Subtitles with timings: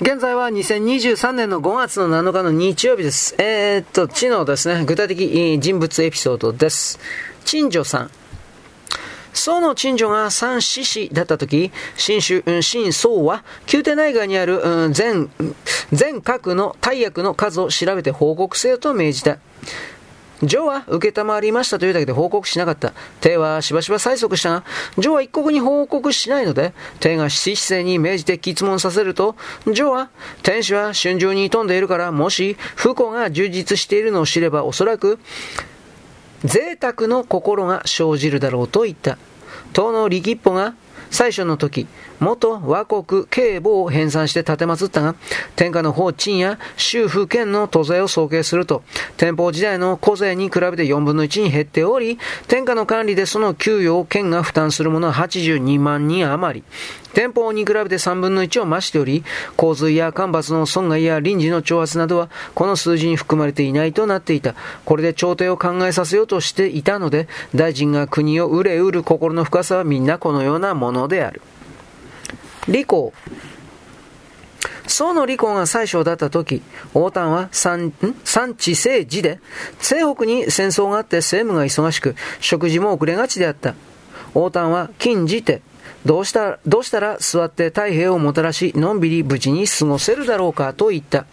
[0.00, 3.36] 現在は2023年の5月の7日の日曜日です。
[3.38, 6.98] えー、っと、知のですね、具体的人物エピソードです。
[7.44, 8.10] 陳女さん。
[9.32, 15.30] 宋の陳女が三獅子だった時、新州、新宋は宮廷内外にある、全、
[15.92, 19.38] 全各の大役の数を調べて報告せよと命じた。
[20.42, 22.92] ジョーは受けたまわりましたというだけで報告しなかった。
[23.20, 24.64] 帝はしばしば催促したが、
[24.98, 30.10] ジョーは一国に報告しないので、帝が七姿勢に命じて質問させると、ジョーは、
[30.42, 35.18] 天使は春秋に富んでいるから、もし不幸が充実しているのを知れば、おそらく、
[36.44, 39.18] 贅沢の心が生じるだろうと言った。
[39.72, 40.74] 唐の力一歩が、
[41.10, 41.86] 最初の時、
[42.20, 45.14] 元和国警母を編纂して立てまつったが、
[45.56, 48.82] 天下の法鎮や州府県の都税を総計すると、
[49.16, 56.64] 天保時代の古税に比べて4分の1に減っており、天下の管理でその給与を県が負担するものは82万人余り。
[57.14, 59.24] 天保に比べて3分の1を増しており、
[59.56, 64.54] 洪水や干ばつの損害や臨時の挑発などは、この数字に含まれていないとなっていた。
[64.84, 71.42] これで朝廷を考えさせようとしていたので、大臣が国を憂うる心の深さはみんなこのようなものである。
[72.66, 73.12] 李公。
[74.86, 77.92] 宋の李公が最初だった時、王丹は三、
[78.24, 79.40] 三地政治で、
[79.80, 83.74] 西北に戦争があって政務が忙しく、食事も遅れがちであった。
[84.34, 85.62] 王丹は禁じて、
[86.04, 91.26] どうした、どうしたら座って太平をもたらし、のんびり無事に過ごせるだろうかと言った。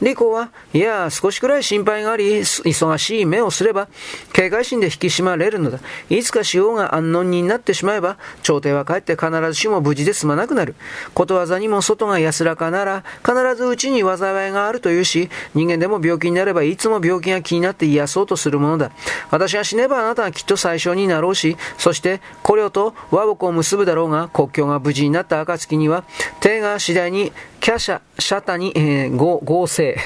[0.00, 3.88] 李公は、いや、少しくらい心配があり、忙しい目をすれば、
[4.32, 5.78] 警戒心で引き締まれるのだ。
[6.10, 10.74] いつか使用が安穏になってしまえば、朝廷は帰って必ずしも無事で済まなくなる。
[11.14, 18.90] ことわざにも外が安らかなら、必ずうちに災いがあるというし、人間でも病気になれば、いつも病気が気になって癒そうとするものだ。
[19.30, 26.04] 私が死ねばあなたはきっと最初になろうし、そして、これをと和睦を結ぶだろうが、国境が無事になった暁には、
[26.40, 29.96] 帝が次第に、キャシャ、シャタに、えー、合成。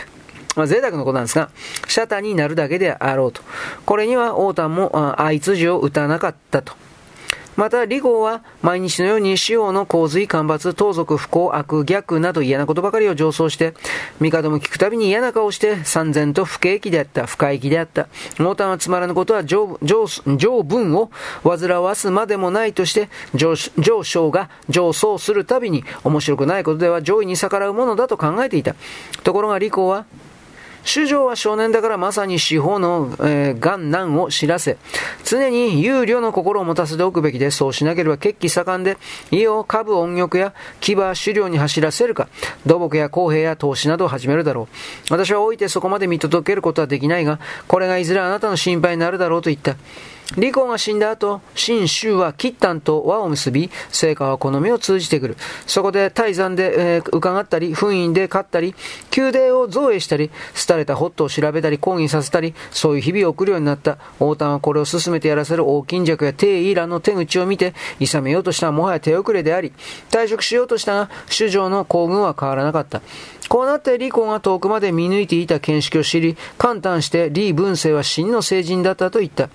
[0.56, 1.50] まあ、贅沢のことなんですが、
[1.86, 3.42] シャタになるだけであろうと。
[3.87, 6.75] これには王丹も相辻を打たなかったと。
[7.56, 13.75] また、李豪は毎日のように死王の洪水、干ばつ、盗賊、不幸、悪、逆など嫌なことばかりを上奏して、
[14.21, 18.09] 帝も聞くたびに嫌な顔して三千と不景気であった、不快気であった。
[18.39, 21.10] モータンはつまらぬことは上上上文を
[21.43, 28.75] 煩わすまでもないとして、上上昇が上層するたびに面白くないことでは上位に逆らうものだと考えていた。
[29.22, 30.06] ところが李公は、
[30.84, 34.78] 主上は少年だからまさに司法の、えー、元難を知らせ、
[35.24, 38.96] 常に憂慮の心を持たせておくべきで、そうしなければ血気盛んで、
[39.30, 42.28] 家を下部音玉や牙狩猟に走らせるか、
[42.66, 44.68] 土木や公平や投資などを始めるだろ
[45.10, 45.12] う。
[45.12, 49.76] 私は老いてそこまで見届けることはできないが、これがいずれあなたの心配になるだろうと言った。
[50.36, 55.36] 李公が死んだ後、秦州は吉丹と和を結び、成果はこの目を通じてくる。
[55.66, 58.76] そこで大山で、えー、伺ったり、封印で勝ったり、
[59.16, 60.30] 宮廷を造営したり、
[60.68, 63.98] 廃れたホットを調べたり、抗議させたり、そういう日々を送るようになった。
[64.20, 69.72] 王丹はこれを進めてやらせる王金尺や帝イラの手口を見て、諌めようとしたらもはや手遅れであり、
[70.10, 73.02] 退職しようとしたが、主上の行軍は変わらなかった。
[73.48, 79.50] こうなって李公が遠くまで見抜いていた見識を知り、感嘆して李文政は真の聖人だったと言った。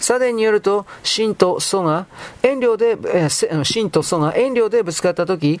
[0.00, 2.06] サデンによると、秦と蘇が
[2.42, 5.60] 遠慮で、えー、秦と蘇が遠慮でぶつかったとき、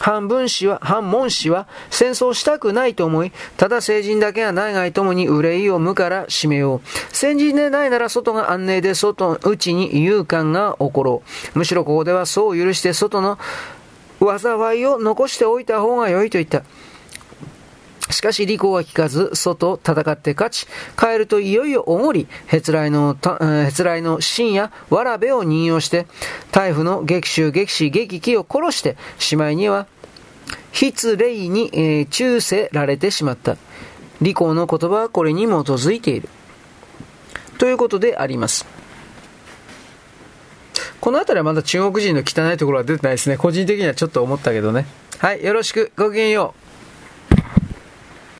[0.00, 6.80] 反文氏は、反文氏は戦争したくないと思い、ただ成人だけが内外ともに憂いを無から締めよう。
[7.14, 11.22] 先人でないなら外が安寧で外、内に勇敢が起ころ
[11.54, 11.58] う。
[11.58, 13.38] むしろここではそう許して外の
[14.20, 16.62] 災いを残しておいた方が良いと言った。
[18.10, 20.66] しかし、李公は聞かず、外戦って勝ち、
[20.98, 26.06] 帰るといよいよおごり、へつらいの、へつらいの深夜、わらべを任用して、
[26.52, 29.86] 大夫の激臭、激死、激気を殺して、しまいには、
[30.72, 33.56] 筆霊に、えー、忠せられてしまった。
[34.18, 36.28] 李公の言葉はこれに基づいている。
[37.58, 38.66] ということであります。
[41.00, 43.36] この辺りはまだ中国人の汚いところは出てないですね。
[43.36, 44.86] 個人的にはちょっと思ったけどね。
[45.18, 45.92] はい、よろしく。
[45.96, 46.63] ごきげんよう。